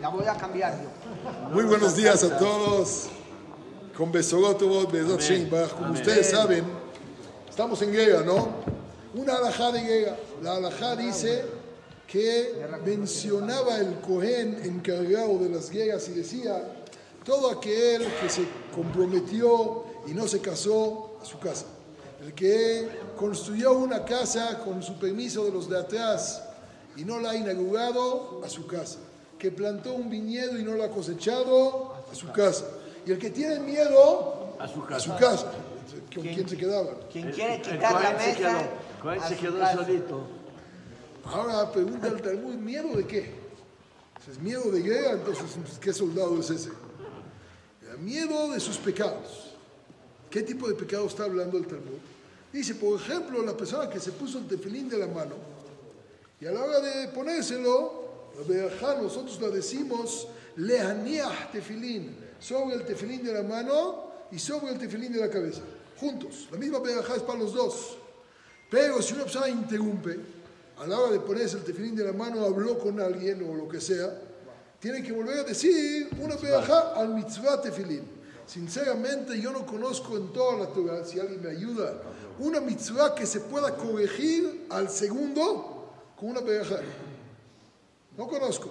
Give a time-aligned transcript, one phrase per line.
[0.00, 1.50] La voy a cambiar yo.
[1.50, 3.08] Muy buenos días a todos.
[5.70, 5.76] Con.
[5.76, 6.64] Como ustedes saben,
[7.48, 8.48] estamos en guerra, ¿no?
[9.14, 10.16] Una alajá de guerra.
[10.42, 11.44] La alajá dice
[12.06, 16.62] que mencionaba el Cohen encargado de las guerras y decía
[17.22, 21.66] todo aquel que se comprometió y no se casó a su casa.
[22.22, 22.88] El que
[23.18, 26.42] construyó una casa con su permiso de los de atrás
[26.96, 28.96] y no la ha inaugurado a su casa.
[29.40, 32.66] Que plantó un viñedo y no lo ha cosechado a su casa.
[33.06, 35.00] Y el que tiene miedo A su a casa.
[35.00, 35.52] su casa.
[36.14, 36.90] ¿Con quién se quedaba?
[37.10, 38.68] Quien quiere El quitar la Cohen se mesa.
[39.02, 39.76] quedó, a se quedó casa.
[39.86, 40.26] solito.
[41.24, 43.34] Ahora pregunta el Talmud, ¿miedo de qué?
[44.24, 45.46] Si es miedo de guerra, entonces
[45.80, 46.70] ¿qué soldado es ese?
[47.98, 49.54] Miedo de sus pecados.
[50.30, 51.98] ¿Qué tipo de pecado está hablando el Talmud?
[52.52, 55.34] Dice, por ejemplo, la persona que se puso el tefilín de la mano
[56.40, 58.09] y a la hora de ponérselo,
[58.40, 64.72] la verajá, nosotros la decimos, lehaniah tefilín, sobre el tefilín de la mano y sobre
[64.72, 65.60] el tefilín de la cabeza,
[65.98, 66.48] juntos.
[66.50, 67.98] La misma verajá es para los dos.
[68.70, 70.18] Pero si una persona interrumpe,
[70.78, 73.68] a la hora de ponerse el tefilín de la mano, habló con alguien o lo
[73.68, 74.18] que sea,
[74.78, 78.20] tiene que volver a decir una verajá al mitzvah tefilín.
[78.46, 82.00] Sinceramente, yo no conozco en toda la Torah, si alguien me ayuda,
[82.38, 86.80] una mitzvah que se pueda corregir al segundo con una verajá.
[88.16, 88.70] No conozco.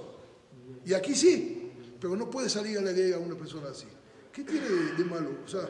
[0.85, 3.87] Y aquí sí, pero no puede salir a la guerra una persona así.
[4.31, 5.31] ¿Qué tiene de, de malo?
[5.45, 5.67] O sea,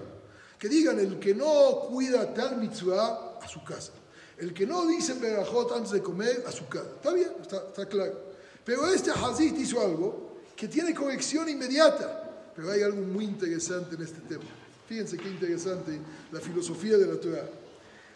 [0.57, 3.93] que digan el que no cuida tal mitzvah a su casa.
[4.37, 6.89] El que no dice berajot antes de comer a su casa.
[6.95, 8.29] Está bien, está, está claro.
[8.63, 12.51] Pero este Hazit hizo algo que tiene corrección inmediata.
[12.55, 14.43] Pero hay algo muy interesante en este tema.
[14.87, 15.99] Fíjense qué interesante
[16.31, 17.49] la filosofía de la Torah.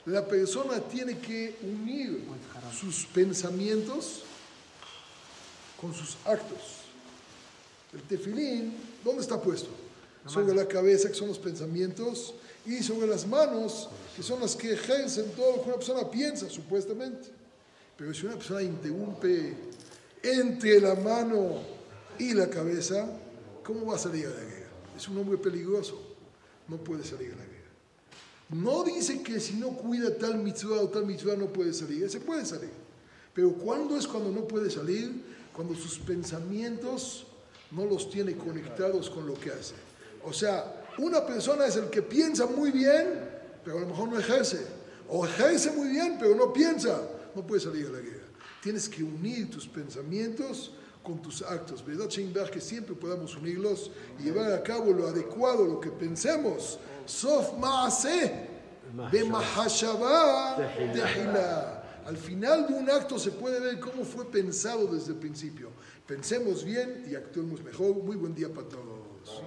[0.06, 2.26] La persona tiene que unir
[2.78, 4.24] sus pensamientos
[5.84, 6.80] con sus actos.
[7.94, 9.68] El tefilín, ¿dónde está puesto?
[10.26, 12.34] Sobre la cabeza, que son los pensamientos,
[12.66, 16.50] y sobre las manos, que son las que ejercen todo lo que una persona piensa,
[16.50, 17.28] supuestamente.
[17.98, 19.54] Pero si una persona interrumpe
[20.24, 21.60] entre la mano
[22.18, 23.06] y la cabeza,
[23.66, 24.70] ¿cómo va a salir a la guerra?
[24.96, 26.02] Es un hombre peligroso,
[26.70, 27.54] no puede salir a la guerra.
[28.52, 32.22] No dice que si no cuida tal mitzvah o tal mitzvah no puede salir, se
[32.22, 32.72] puede salir.
[33.34, 35.34] Pero ¿cuándo es cuando no puede salir?
[35.56, 37.26] Cuando sus pensamientos
[37.72, 39.76] no los tiene conectados con lo que hace.
[40.26, 43.30] O sea, una persona es el que piensa muy bien,
[43.64, 44.66] pero a lo mejor no ejerce.
[45.10, 47.02] O ejerce muy bien, pero no piensa.
[47.36, 48.24] No puede salir a la guerra.
[48.62, 50.72] Tienes que unir tus pensamientos
[51.04, 51.86] con tus actos.
[51.86, 52.50] ¿Verdad, Sheinberg?
[52.50, 56.80] Que siempre podamos unirlos y llevar a cabo lo adecuado, lo que pensemos.
[57.06, 58.48] Sof Maase,
[59.12, 61.83] Bemahashava Tehila.
[62.06, 65.70] Al final de un acto se puede ver cómo fue pensado desde el principio.
[66.06, 67.96] Pensemos bien y actuemos mejor.
[67.96, 69.42] Muy buen día para todos.